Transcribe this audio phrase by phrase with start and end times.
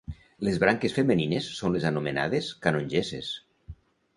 [0.45, 3.31] Les branques femenines són les anomenades canongesses.